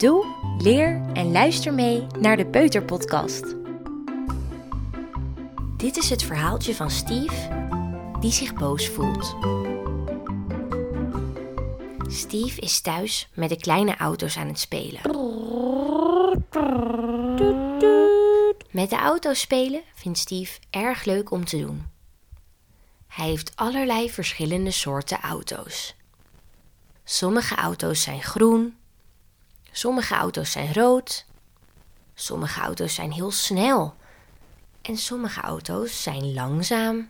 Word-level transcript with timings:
Doe, 0.00 0.26
leer 0.58 1.02
en 1.12 1.32
luister 1.32 1.74
mee 1.74 2.06
naar 2.18 2.36
de 2.36 2.46
Peuterpodcast. 2.46 3.56
Dit 5.76 5.96
is 5.96 6.10
het 6.10 6.22
verhaaltje 6.22 6.74
van 6.74 6.90
Steve 6.90 7.48
die 8.20 8.32
zich 8.32 8.54
boos 8.54 8.88
voelt. 8.88 9.36
Steve 12.12 12.60
is 12.60 12.80
thuis 12.80 13.28
met 13.34 13.48
de 13.48 13.56
kleine 13.56 13.96
auto's 13.96 14.36
aan 14.36 14.46
het 14.46 14.58
spelen. 14.58 15.00
Met 18.70 18.90
de 18.90 18.98
auto's 18.98 19.40
spelen 19.40 19.82
vindt 19.94 20.18
Steve 20.18 20.58
erg 20.70 21.04
leuk 21.04 21.30
om 21.30 21.44
te 21.44 21.58
doen. 21.58 21.86
Hij 23.06 23.28
heeft 23.28 23.52
allerlei 23.54 24.10
verschillende 24.10 24.70
soorten 24.70 25.20
auto's. 25.20 25.94
Sommige 27.04 27.54
auto's 27.54 28.02
zijn 28.02 28.22
groen, 28.22 28.78
sommige 29.72 30.14
auto's 30.14 30.52
zijn 30.52 30.72
rood, 30.72 31.24
sommige 32.14 32.60
auto's 32.60 32.94
zijn 32.94 33.12
heel 33.12 33.30
snel 33.30 33.94
en 34.82 34.96
sommige 34.96 35.40
auto's 35.40 36.02
zijn 36.02 36.32
langzaam. 36.34 37.08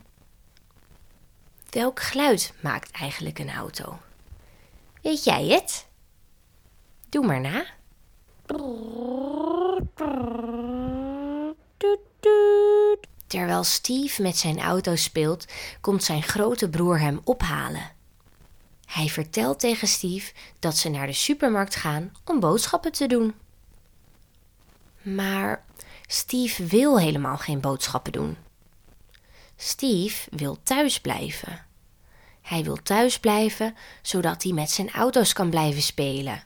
Welk 1.70 2.00
geluid 2.00 2.52
maakt 2.60 2.90
eigenlijk 2.90 3.38
een 3.38 3.50
auto? 3.50 3.98
Weet 5.02 5.24
jij 5.24 5.46
het? 5.46 5.86
Doe 7.08 7.26
maar 7.26 7.40
na. 7.40 7.64
Terwijl 13.26 13.64
Steve 13.64 14.22
met 14.22 14.36
zijn 14.36 14.60
auto 14.60 14.96
speelt, 14.96 15.44
komt 15.80 16.04
zijn 16.04 16.22
grote 16.22 16.68
broer 16.68 17.00
hem 17.00 17.20
ophalen. 17.24 17.90
Hij 18.90 19.08
vertelt 19.08 19.60
tegen 19.60 19.88
Steve 19.88 20.32
dat 20.58 20.76
ze 20.76 20.88
naar 20.88 21.06
de 21.06 21.12
supermarkt 21.12 21.74
gaan 21.74 22.12
om 22.24 22.40
boodschappen 22.40 22.92
te 22.92 23.06
doen. 23.06 23.34
Maar 25.02 25.64
Steve 26.06 26.64
wil 26.64 26.98
helemaal 26.98 27.36
geen 27.36 27.60
boodschappen 27.60 28.12
doen. 28.12 28.36
Steve 29.56 30.28
wil 30.30 30.58
thuis 30.62 31.00
blijven. 31.00 31.66
Hij 32.42 32.64
wil 32.64 32.76
thuis 32.82 33.18
blijven 33.18 33.74
zodat 34.02 34.42
hij 34.42 34.52
met 34.52 34.70
zijn 34.70 34.90
auto's 34.90 35.32
kan 35.32 35.50
blijven 35.50 35.82
spelen. 35.82 36.44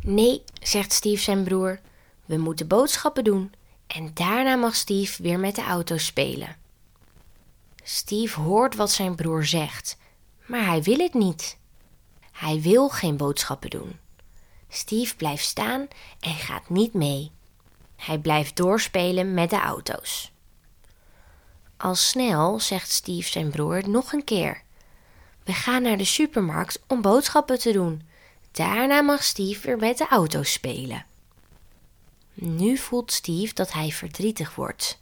Nee, 0.00 0.44
zegt 0.60 0.92
Steve 0.92 1.22
zijn 1.22 1.44
broer, 1.44 1.80
we 2.24 2.36
moeten 2.36 2.66
boodschappen 2.66 3.24
doen 3.24 3.52
en 3.86 4.10
daarna 4.14 4.56
mag 4.56 4.74
Steve 4.74 5.22
weer 5.22 5.38
met 5.38 5.54
de 5.54 5.62
auto's 5.62 6.04
spelen. 6.04 6.56
Steve 7.82 8.40
hoort 8.40 8.74
wat 8.74 8.90
zijn 8.90 9.14
broer 9.14 9.44
zegt, 9.44 9.96
maar 10.52 10.64
hij 10.64 10.82
wil 10.82 10.98
het 10.98 11.14
niet. 11.14 11.58
Hij 12.32 12.60
wil 12.60 12.88
geen 12.88 13.16
boodschappen 13.16 13.70
doen. 13.70 13.98
Steve 14.68 15.16
blijft 15.16 15.44
staan 15.44 15.88
en 16.20 16.34
gaat 16.34 16.68
niet 16.68 16.94
mee. 16.94 17.30
Hij 17.96 18.18
blijft 18.18 18.56
doorspelen 18.56 19.34
met 19.34 19.50
de 19.50 19.60
auto's. 19.60 20.32
Al 21.76 21.94
snel 21.94 22.60
zegt 22.60 22.90
Steve 22.90 23.28
zijn 23.28 23.50
broer 23.50 23.88
nog 23.88 24.12
een 24.12 24.24
keer: 24.24 24.62
We 25.44 25.52
gaan 25.52 25.82
naar 25.82 25.96
de 25.96 26.04
supermarkt 26.04 26.82
om 26.86 27.02
boodschappen 27.02 27.58
te 27.58 27.72
doen. 27.72 28.02
Daarna 28.50 29.00
mag 29.00 29.22
Steve 29.22 29.66
weer 29.66 29.78
met 29.78 29.98
de 29.98 30.08
auto's 30.08 30.52
spelen. 30.52 31.06
Nu 32.34 32.76
voelt 32.76 33.12
Steve 33.12 33.54
dat 33.54 33.72
hij 33.72 33.90
verdrietig 33.90 34.54
wordt. 34.54 34.96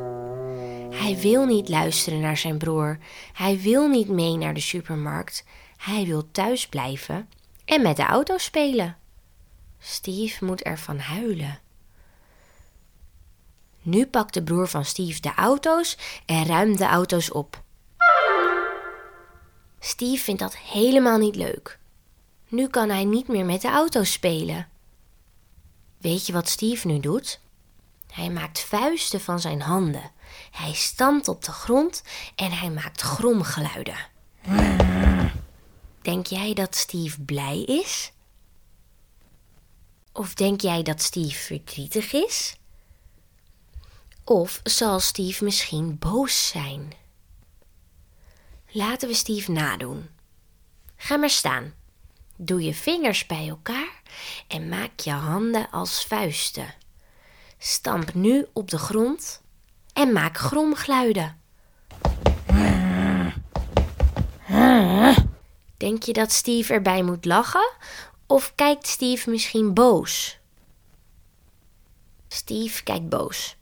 Hij 1.01 1.19
wil 1.19 1.45
niet 1.45 1.69
luisteren 1.69 2.21
naar 2.21 2.37
zijn 2.37 2.59
broer. 2.59 2.99
Hij 3.33 3.61
wil 3.61 3.89
niet 3.89 4.09
mee 4.09 4.37
naar 4.37 4.55
de 4.55 4.61
supermarkt. 4.61 5.45
Hij 5.77 6.05
wil 6.05 6.31
thuis 6.31 6.69
blijven 6.69 7.29
en 7.65 7.83
met 7.83 7.97
de 7.97 8.03
auto's 8.03 8.45
spelen. 8.45 8.97
Steve 9.79 10.45
moet 10.45 10.63
ervan 10.63 10.99
huilen. 10.99 11.61
Nu 13.83 14.07
pakt 14.07 14.35
de 14.35 14.43
broer 14.43 14.69
van 14.69 14.85
Steve 14.85 15.21
de 15.21 15.35
auto's 15.35 15.99
en 16.27 16.47
ruimt 16.47 16.79
de 16.79 16.87
auto's 16.87 17.33
op. 17.33 17.63
Steve 19.79 20.23
vindt 20.23 20.41
dat 20.41 20.57
helemaal 20.57 21.19
niet 21.19 21.37
leuk. 21.37 21.79
Nu 22.49 22.69
kan 22.69 22.89
hij 22.89 23.05
niet 23.05 23.29
meer 23.29 23.45
met 23.45 23.61
de 23.61 23.69
auto's 23.69 24.13
spelen. 24.13 24.69
Weet 25.99 26.27
je 26.27 26.33
wat 26.33 26.49
Steve 26.49 26.87
nu 26.87 27.01
doet? 27.01 27.41
Hij 28.11 28.31
maakt 28.31 28.61
vuisten 28.61 29.21
van 29.21 29.41
zijn 29.41 29.61
handen. 29.61 30.11
Hij 30.51 30.73
stampt 30.73 31.29
op 31.29 31.45
de 31.45 31.53
grond 31.53 32.03
en 32.35 32.53
hij 32.53 32.71
maakt 32.71 33.01
gromgeluiden. 33.01 33.97
Denk 36.03 36.27
jij 36.27 36.55
dat 36.55 36.77
Steve 36.77 37.21
blij 37.21 37.63
is? 37.63 38.13
Of 40.13 40.35
denk 40.35 40.61
jij 40.61 40.83
dat 40.83 41.03
Steve 41.03 41.39
verdrietig 41.39 42.13
is? 42.13 42.57
Of 44.25 44.61
zal 44.63 45.01
Steve 45.01 45.45
misschien 45.45 45.99
boos 45.99 46.49
zijn? 46.49 46.93
Laten 48.69 49.09
we 49.09 49.15
Steve 49.15 49.53
nadoen. 49.53 50.09
Ga 50.97 51.17
maar 51.17 51.31
staan. 51.31 51.75
Doe 52.37 52.63
je 52.63 52.75
vingers 52.75 53.27
bij 53.27 53.49
elkaar 53.49 54.03
en 54.49 54.69
maak 54.69 55.01
je 55.01 55.11
handen 55.11 55.71
als 55.71 56.05
vuisten. 56.05 56.75
Stamp 57.63 58.15
nu 58.15 58.47
op 58.53 58.71
de 58.71 58.79
grond 58.79 59.41
en 59.93 60.13
maak 60.13 60.37
gromgeluiden. 60.39 61.41
Denk 65.77 66.03
je 66.03 66.13
dat 66.13 66.33
Steve 66.33 66.73
erbij 66.73 67.03
moet 67.03 67.25
lachen 67.25 67.73
of 68.27 68.53
kijkt 68.55 68.87
Steve 68.87 69.31
misschien 69.31 69.75
boos? 69.75 70.39
Steve 72.29 72.83
kijkt 72.83 73.09
boos. 73.09 73.57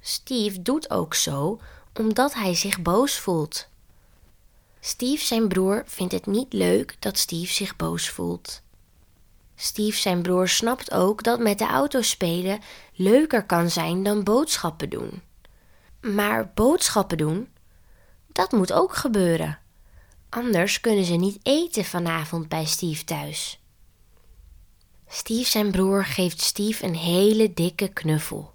Steve 0.00 0.62
doet 0.62 0.90
ook 0.90 1.14
zo 1.14 1.60
omdat 1.94 2.34
hij 2.34 2.54
zich 2.54 2.82
boos 2.82 3.18
voelt. 3.18 3.68
Steve, 4.80 5.24
zijn 5.24 5.48
broer, 5.48 5.82
vindt 5.86 6.12
het 6.12 6.26
niet 6.26 6.52
leuk 6.52 6.96
dat 6.98 7.18
Steve 7.18 7.52
zich 7.52 7.76
boos 7.76 8.08
voelt. 8.08 8.62
Steve, 9.62 9.98
zijn 9.98 10.22
broer, 10.22 10.48
snapt 10.48 10.92
ook 10.92 11.22
dat 11.22 11.40
met 11.40 11.58
de 11.58 11.66
auto 11.66 12.02
spelen 12.02 12.60
leuker 12.94 13.46
kan 13.46 13.70
zijn 13.70 14.02
dan 14.02 14.24
boodschappen 14.24 14.90
doen. 14.90 15.22
Maar 16.00 16.52
boodschappen 16.54 17.18
doen, 17.18 17.48
dat 18.32 18.52
moet 18.52 18.72
ook 18.72 18.94
gebeuren. 18.94 19.58
Anders 20.28 20.80
kunnen 20.80 21.04
ze 21.04 21.14
niet 21.14 21.38
eten 21.42 21.84
vanavond 21.84 22.48
bij 22.48 22.64
Steve 22.64 23.04
thuis. 23.04 23.60
Steve, 25.08 25.50
zijn 25.50 25.70
broer, 25.70 26.04
geeft 26.04 26.40
Steve 26.40 26.84
een 26.84 26.96
hele 26.96 27.52
dikke 27.52 27.88
knuffel. 27.88 28.52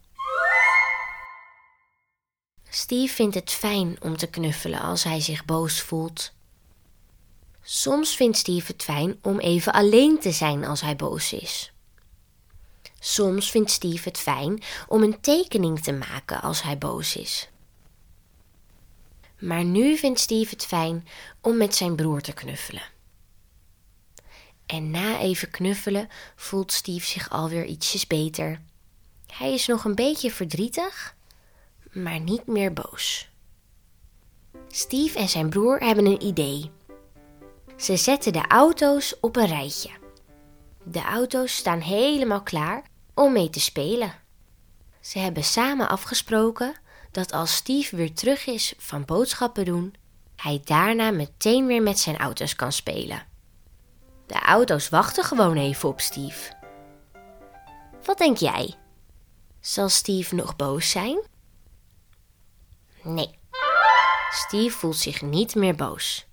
Steve 2.70 3.14
vindt 3.14 3.36
het 3.36 3.52
fijn 3.52 3.98
om 4.02 4.18
te 4.18 4.28
knuffelen 4.28 4.80
als 4.82 5.04
hij 5.04 5.22
zich 5.22 5.46
boos 5.46 5.82
voelt. 5.82 6.34
Soms 7.68 8.16
vindt 8.16 8.38
Steve 8.38 8.72
het 8.72 8.84
fijn 8.84 9.18
om 9.22 9.40
even 9.40 9.74
alleen 9.74 10.20
te 10.20 10.32
zijn 10.32 10.66
als 10.66 10.82
hij 10.82 10.96
boos 10.96 11.34
is. 11.34 11.72
Soms 13.00 13.52
vindt 13.52 13.72
Steve 13.72 14.10
het 14.10 14.18
fijn 14.18 14.64
om 14.88 15.04
een 15.04 15.22
tekening 15.22 15.80
te 15.84 15.94
maken 15.94 16.42
als 16.42 16.64
hij 16.64 16.78
boos 16.78 17.16
is. 17.16 17.50
Maar 19.40 19.64
nu 19.64 19.98
vindt 19.98 20.20
Steve 20.20 20.50
het 20.50 20.66
fijn 20.66 21.08
om 21.42 21.58
met 21.58 21.76
zijn 21.76 21.96
broer 21.96 22.22
te 22.22 22.34
knuffelen. 22.34 22.84
En 24.66 24.92
na 24.92 25.20
even 25.20 25.52
knuffelen 25.52 26.10
voelt 26.36 26.72
Steve 26.72 27.06
zich 27.06 27.30
alweer 27.30 27.66
ietsjes 27.66 28.08
beter. 28.08 28.62
Hij 29.28 29.54
is 29.54 29.68
nog 29.68 29.84
een 29.84 29.96
beetje 29.96 30.32
verdrietig, 30.32 31.16
maar 31.92 32.20
niet 32.20 32.48
meer 32.48 32.74
boos. 32.74 33.30
Steve 34.68 35.20
en 35.20 35.30
zijn 35.30 35.50
broer 35.50 35.80
hebben 35.80 36.06
een 36.06 36.24
idee. 36.24 36.72
Ze 37.78 37.98
zetten 37.98 38.34
de 38.34 38.48
auto's 38.48 39.16
op 39.22 39.36
een 39.36 39.48
rijtje. 39.48 39.90
De 40.84 41.02
auto's 41.02 41.56
staan 41.56 41.80
helemaal 41.80 42.44
klaar 42.44 42.84
om 43.14 43.32
mee 43.32 43.50
te 43.50 43.60
spelen. 43.60 44.14
Ze 45.00 45.20
hebben 45.20 45.44
samen 45.44 45.90
afgesproken 45.90 46.76
dat 47.12 47.32
als 47.32 47.56
Steve 47.56 47.96
weer 47.96 48.14
terug 48.14 48.46
is 48.46 48.74
van 48.78 49.06
boodschappen 49.06 49.66
doen, 49.66 49.96
hij 50.36 50.62
daarna 50.64 51.12
meteen 51.12 51.66
weer 51.66 51.82
met 51.82 52.00
zijn 52.00 52.18
auto's 52.18 52.56
kan 52.56 52.72
spelen. 52.72 53.26
De 54.26 54.40
auto's 54.40 54.90
wachten 54.90 55.24
gewoon 55.24 55.58
even 55.58 55.90
op 55.90 56.02
Steve. 56.02 56.54
Wat 58.06 58.18
denk 58.18 58.38
jij? 58.38 58.76
Zal 59.60 59.90
Steve 59.90 60.36
nog 60.36 60.56
boos 60.56 60.90
zijn? 60.90 61.22
Nee. 63.02 63.40
Steve 64.30 64.78
voelt 64.78 64.98
zich 64.98 65.22
niet 65.22 65.56
meer 65.56 65.76
boos. 65.76 66.28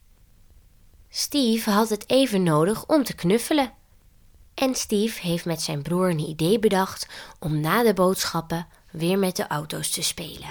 Steve 1.14 1.70
had 1.70 1.88
het 1.88 2.04
even 2.10 2.42
nodig 2.42 2.86
om 2.86 3.04
te 3.04 3.14
knuffelen. 3.14 3.72
En 4.54 4.74
Steve 4.74 5.20
heeft 5.26 5.44
met 5.44 5.60
zijn 5.60 5.82
broer 5.82 6.10
een 6.10 6.28
idee 6.28 6.58
bedacht 6.58 7.06
om 7.38 7.60
na 7.60 7.82
de 7.82 7.94
boodschappen 7.94 8.66
weer 8.90 9.18
met 9.18 9.36
de 9.36 9.46
auto's 9.46 9.90
te 9.90 10.02
spelen. 10.02 10.48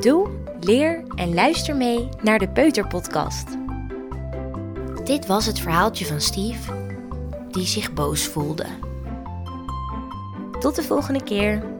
Doe, 0.00 0.30
leer 0.60 1.04
en 1.14 1.34
luister 1.34 1.76
mee 1.76 2.08
naar 2.22 2.38
de 2.38 2.48
Peuterpodcast. 2.48 3.46
Dit 5.04 5.26
was 5.26 5.46
het 5.46 5.58
verhaaltje 5.58 6.06
van 6.06 6.20
Steve, 6.20 6.96
die 7.50 7.66
zich 7.66 7.92
boos 7.92 8.26
voelde. 8.26 8.66
Tot 10.60 10.74
de 10.74 10.82
volgende 10.82 11.22
keer. 11.22 11.75